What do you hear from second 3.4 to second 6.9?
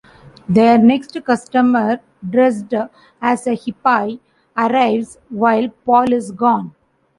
a hippie, arrives while Paul is gone.